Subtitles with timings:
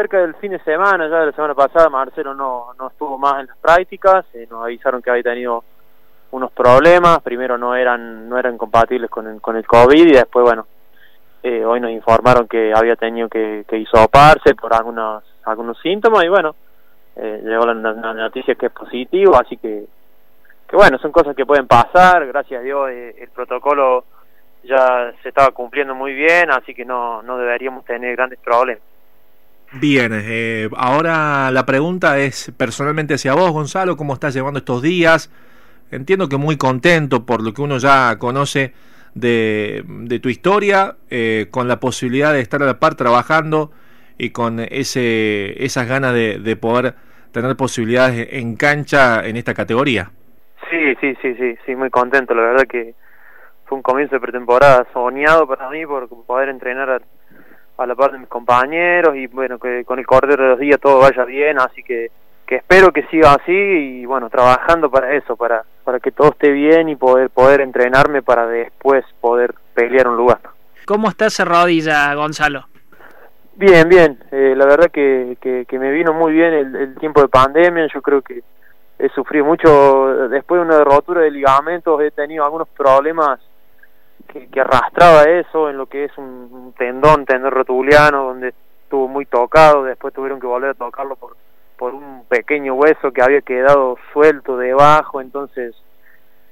[0.00, 3.40] cerca del fin de semana, ya de la semana pasada, Marcelo no, no estuvo más
[3.40, 5.62] en las prácticas, eh, nos avisaron que había tenido
[6.30, 10.42] unos problemas, primero no eran no eran compatibles con el, con el COVID y después,
[10.42, 10.66] bueno,
[11.42, 16.28] eh, hoy nos informaron que había tenido que, que hisoparse por algunos, algunos síntomas y
[16.28, 16.54] bueno,
[17.16, 19.84] eh, llegó la, noticia que es positivo, así que,
[20.66, 24.04] que bueno, son cosas que pueden pasar, gracias a Dios eh, el protocolo
[24.62, 28.82] ya se estaba cumpliendo muy bien, así que no, no deberíamos tener grandes problemas.
[29.72, 35.30] Bien, eh, ahora la pregunta es personalmente hacia vos, Gonzalo, ¿cómo estás llevando estos días?
[35.92, 38.74] Entiendo que muy contento por lo que uno ya conoce
[39.14, 43.70] de, de tu historia, eh, con la posibilidad de estar a la par trabajando
[44.18, 46.94] y con ese, esas ganas de, de poder
[47.32, 50.10] tener posibilidades en cancha en esta categoría.
[50.68, 52.94] Sí, sí, sí, sí, sí, muy contento, la verdad que
[53.66, 57.00] fue un comienzo de pretemporada soñado para mí por poder entrenar a,
[57.80, 60.78] a la par de mis compañeros y bueno, que con el correr de los días
[60.78, 62.10] todo vaya bien, así que,
[62.46, 66.50] que espero que siga así y bueno, trabajando para eso, para, para que todo esté
[66.50, 70.40] bien y poder, poder entrenarme para después poder pelear un lugar.
[70.84, 72.66] ¿Cómo está esa rodilla, Gonzalo?
[73.54, 77.22] Bien, bien, eh, la verdad que, que, que, me vino muy bien el, el tiempo
[77.22, 78.42] de pandemia, yo creo que
[78.98, 83.40] he sufrido mucho, después de una rotura de ligamentos he tenido algunos problemas
[84.32, 89.84] que, arrastraba eso en lo que es un, tendón, tendón rotuliano, donde estuvo muy tocado,
[89.84, 91.36] después tuvieron que volver a tocarlo por,
[91.76, 95.74] por un pequeño hueso que había quedado suelto debajo, entonces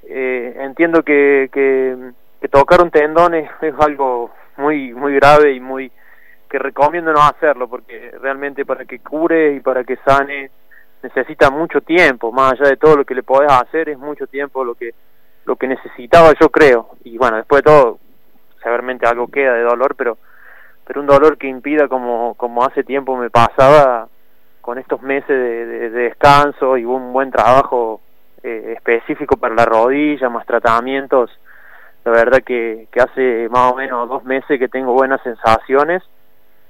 [0.04, 3.48] eh, entiendo que, que, tocar un tendón es,
[3.78, 5.92] algo muy, muy grave y muy
[6.48, 10.50] que recomiendo no hacerlo, porque realmente para que cure y para que sane
[11.02, 14.64] necesita mucho tiempo, más allá de todo lo que le podés hacer, es mucho tiempo
[14.64, 14.94] lo que
[15.48, 16.90] lo que necesitaba yo creo.
[17.04, 17.98] Y bueno después de todo
[18.62, 20.18] severamente algo queda de dolor pero
[20.86, 24.08] pero un dolor que impida como como hace tiempo me pasaba
[24.60, 28.00] con estos meses de, de, descanso y un buen trabajo
[28.42, 31.30] eh, específico para la rodilla más tratamientos
[32.04, 36.02] la verdad que, hace más o menos dos meses que tengo buenas sensaciones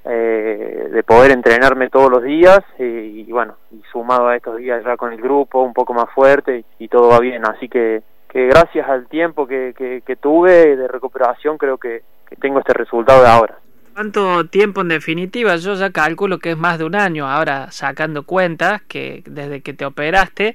[0.05, 4.85] eh, de poder entrenarme todos los días y, y, bueno y sumado a estos días
[4.85, 7.45] ya con el grupo un poco más fuerte y todo va bien.
[7.47, 9.75] Así que que gracias al tiempo que,
[10.05, 12.03] que, tuve de recuperación creo que,
[12.41, 13.59] tengo este resultado de ahora.
[13.95, 15.57] ¿Cuánto tiempo en definitiva?
[15.57, 19.73] Yo ya calculo que es más de un año, ahora sacando cuentas que desde que
[19.73, 20.55] te operaste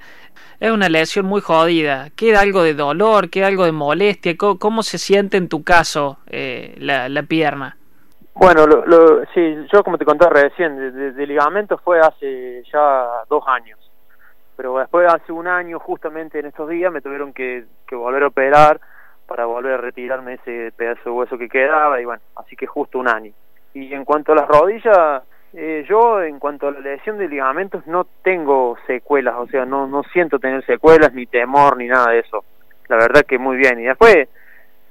[0.59, 2.09] es una lesión muy jodida.
[2.15, 3.29] ¿Queda algo de dolor?
[3.29, 4.37] ¿Queda algo de molestia?
[4.37, 7.75] ¿Cómo, se siente en tu caso eh, la, la, pierna?
[8.35, 13.07] Bueno, lo, lo, sí, yo como te conté recién, de, de ligamento fue hace ya
[13.29, 13.79] dos años
[14.55, 18.79] pero después hace un año justamente en estos días me tuvieron que, volver a operar
[19.27, 22.99] para volver a retirarme ese pedazo de hueso que quedaba y bueno, así que justo
[22.99, 23.31] un año.
[23.73, 27.85] Y en cuanto a las rodillas, eh, yo en cuanto a la lesión de ligamentos
[27.87, 32.19] no tengo secuelas, o sea, no, no siento tener secuelas, ni temor, ni nada de
[32.19, 32.43] eso.
[32.87, 33.79] La verdad que muy bien.
[33.79, 34.27] Y después,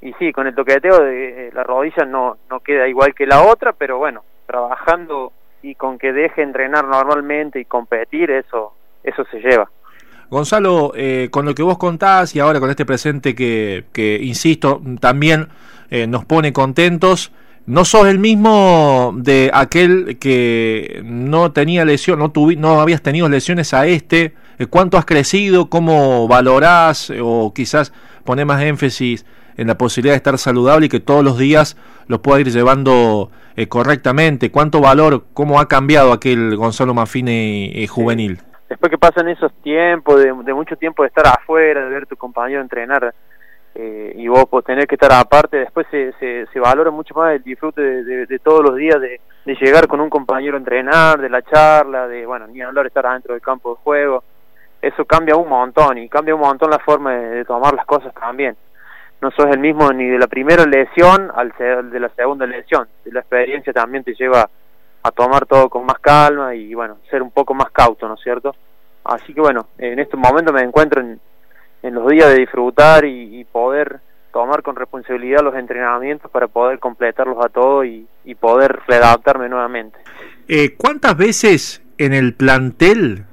[0.01, 3.43] y sí, con el toqueteo de eh, la rodilla no, no queda igual que la
[3.43, 8.75] otra, pero bueno, trabajando y con que deje entrenar normalmente y competir, eso
[9.05, 9.71] eso se lleva.
[10.33, 14.81] Gonzalo, eh, con lo que vos contás y ahora con este presente que, que insisto,
[14.99, 15.49] también
[15.91, 17.33] eh, nos pone contentos,
[17.67, 23.75] no sos el mismo de aquel que no tenía lesión, no, no habías tenido lesiones
[23.75, 24.33] a este.
[24.59, 25.69] Eh, ¿Cuánto has crecido?
[25.69, 27.13] ¿Cómo valorás?
[27.23, 27.93] O quizás
[28.25, 29.27] poner más énfasis
[29.59, 31.77] en la posibilidad de estar saludable y que todos los días
[32.07, 33.31] lo pueda ir llevando
[33.69, 34.51] correctamente.
[34.51, 38.41] ¿Cuánto valor, cómo ha cambiado aquel Gonzalo Mafine juvenil?
[38.73, 42.63] Después que pasan esos tiempos, de, mucho tiempo de estar afuera, de ver tu compañero
[42.63, 43.15] entrenar
[43.75, 47.43] eh, y vos pues, tener que estar aparte, después se, se, valora mucho más el
[47.43, 51.29] disfrute de, de, todos los días, de, de, llegar con un compañero a entrenar, de
[51.29, 54.25] la charla, de, bueno, ni hablar estar adentro del campo de juego,
[54.81, 58.57] eso cambia un montón y cambia un montón la forma de, tomar las cosas también.
[59.21, 61.53] No sos el mismo ni de la primera lesión al
[61.91, 64.49] de la segunda lesión, la experiencia también te lleva
[65.03, 68.21] a tomar todo con más calma y bueno, ser un poco más cauto, ¿no es
[68.23, 68.55] cierto?
[69.05, 71.21] Así que bueno, en este momento me encuentro en,
[71.83, 74.01] en los días de disfrutar y, poder
[74.33, 79.99] tomar con responsabilidad los entrenamientos para poder completarlos a todos y, y poder readaptarme nuevamente.
[80.49, 83.27] Eh, ¿Cuántas veces en el plantel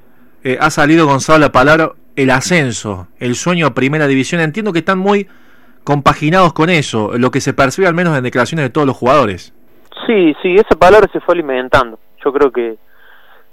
[0.44, 4.42] eh, ha salido Gonzalo la palabra el ascenso, el sueño a primera división?
[4.42, 5.28] Entiendo que están muy
[5.86, 9.54] compaginados con eso, lo que se percibe al menos en declaraciones de todos los jugadores.
[10.10, 12.00] Sí, sí, esa palabra se fue alimentando.
[12.26, 12.78] Yo creo que,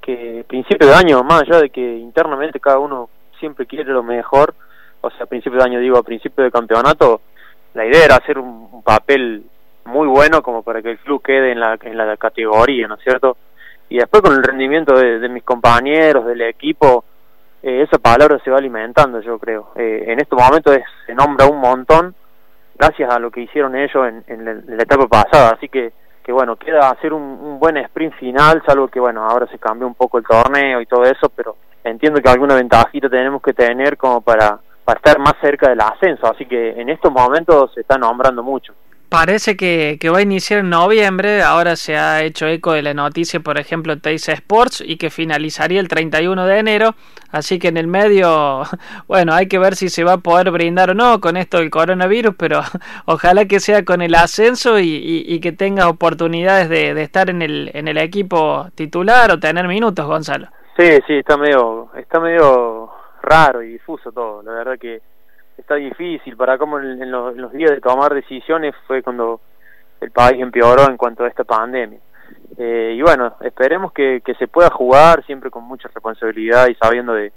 [0.01, 4.55] que principio de año, más allá de que internamente cada uno siempre quiere lo mejor,
[5.03, 7.21] o sea, a principio de año digo, a principio de campeonato,
[7.75, 9.45] la idea era hacer un, papel
[9.85, 13.03] muy bueno como para que el club quede en la, en la categoría, ¿no es
[13.03, 13.37] cierto?
[13.89, 17.05] y después con el rendimiento de, mis compañeros, del equipo,
[17.63, 19.73] eh, esa palabra se va alimentando, yo creo.
[19.77, 22.15] Eh, en estos momentos se nombra un montón
[22.75, 25.93] gracias a lo que hicieron ellos en, la, etapa pasada, así que,
[26.27, 29.95] que bueno, queda hacer un, buen sprint final, salvo que bueno, ahora se cambió un
[29.95, 34.21] poco el torneo y todo eso, pero entiendo que alguna ventajita tenemos que tener como
[34.23, 38.43] para, para estar más cerca del ascenso, así que en estos momentos se está nombrando
[38.43, 38.75] mucho.
[39.09, 42.93] Parece que, que, va a iniciar en noviembre, ahora se ha hecho eco de la
[42.93, 46.95] noticia, por ejemplo, Teis Sports, y que finalizaría el 31 de enero,
[47.31, 48.63] así que en el medio,
[49.07, 51.71] bueno, hay que ver si se va a poder brindar o no con esto del
[51.71, 52.63] coronavirus, pero
[53.07, 57.71] ojalá que sea con el ascenso y, que tenga oportunidades de, de, estar en el,
[57.75, 60.49] en el equipo titular o tener minutos, Gonzalo.
[60.77, 62.91] Sí, sí, está medio, está medio
[63.23, 65.01] raro y difuso todo, la verdad que
[65.57, 69.41] está difícil para cómo en, los, días de tomar decisiones fue cuando
[70.01, 71.99] el país empeoró en cuanto a esta pandemia.
[72.59, 77.13] Eh, y bueno, esperemos que, que, se pueda jugar siempre con mucha responsabilidad y sabiendo
[77.15, 77.33] de,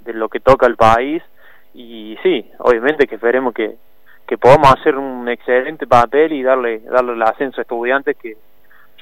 [0.00, 1.22] de lo que toca al país.
[1.74, 3.76] Y sí, obviamente que esperemos que,
[4.26, 8.36] que podamos hacer un excelente papel y darle, darle el ascenso a estudiantes que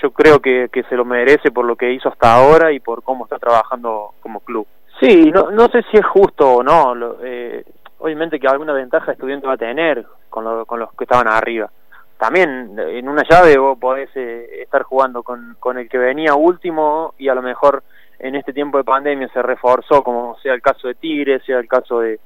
[0.03, 3.03] yo creo que, que se lo merece por lo que hizo hasta ahora y por
[3.03, 4.67] cómo está trabajando como club.
[5.01, 6.95] Sí, no, no sé si es justo o no.
[6.95, 7.65] Lo, eh,
[8.01, 11.71] obviamente que alguna ventaja estudiante va a tener con, con los que estaban arriba.
[12.19, 17.15] También en una llave vos podés eh, estar jugando con, con el que venía último
[17.19, 17.83] y a lo mejor
[18.19, 21.67] en este tiempo de pandemia se reforzó, como sea el caso de Tigre, sea el
[21.67, 22.21] caso de,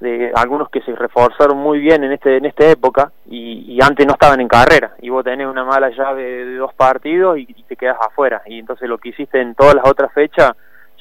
[0.00, 4.04] de algunos que se reforzaron muy bien en este en esta época y, y, antes
[4.06, 4.94] no estaban en carrera.
[5.00, 8.42] Y vos tenés una mala llave de dos partidos y, y, te quedas afuera.
[8.46, 10.52] Y entonces lo que hiciste en todas las otras fechas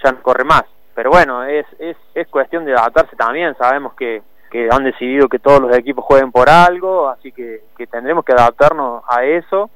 [0.04, 0.64] ya no corre más
[0.98, 5.38] pero bueno, es, es, es cuestión de adaptarse también, sabemos que, que han decidido que
[5.38, 9.70] todos los equipos jueguen por algo, así que, que tendremos que adaptarnos a eso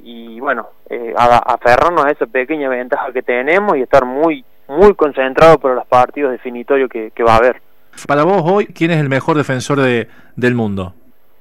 [0.00, 5.56] y bueno, eh, aferrarnos a esa pequeña ventaja que tenemos y estar muy, muy concentrados
[5.56, 7.62] por los partidos definitorios que, que va a haber.
[8.06, 10.06] Para vos hoy, ¿quién es el mejor defensor de,
[10.36, 10.92] del mundo?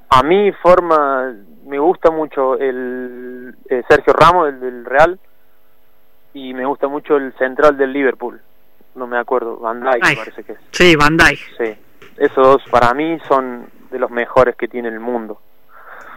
[0.10, 1.36] A mí forma,
[1.66, 5.20] me gusta mucho el, eh, Sergio Ramos, el del Real,
[6.34, 8.40] y me gusta mucho el central del Liverpool
[8.98, 10.60] no me acuerdo, Van Dijk me parece que es.
[10.72, 11.40] Sí, Van Dijk.
[11.58, 11.76] Sí,
[12.18, 15.40] esos dos para mí son de los mejores que tiene el mundo.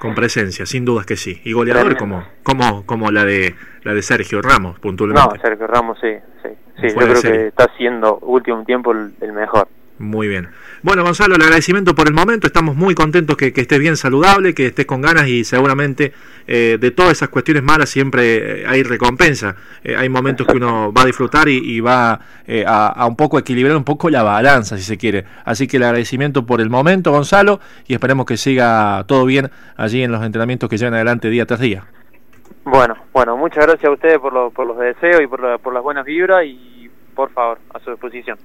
[0.01, 1.41] Con presencia, sin dudas que sí.
[1.45, 5.37] Y goleador como, como, como la de la de Sergio Ramos, puntualmente.
[5.37, 6.49] No, Sergio Ramos sí, sí.
[6.81, 9.69] sí yo creo que está siendo último tiempo el mejor.
[10.01, 10.49] Muy bien.
[10.83, 12.47] Bueno, Gonzalo, el agradecimiento por el momento.
[12.47, 16.15] Estamos muy contentos que, estés bien saludable, que estés con ganas y seguramente
[16.47, 19.57] eh, de todas esas cuestiones malas siempre eh, hay recompensa.
[19.85, 22.19] Eh, hay momentos que uno va a disfrutar y, va
[22.67, 25.27] a, un poco equilibrar un poco la balanza, si se quiere.
[25.45, 30.03] Así que el agradecimiento por el momento, Gonzalo, y esperemos que siga todo bien allí
[30.03, 31.85] en los entrenamientos que llevan adelante día tras día.
[32.65, 36.07] Bueno, bueno, muchas gracias a ustedes por, por los deseos y por, por las buenas
[36.07, 38.39] vibras y por favor, a su disposición.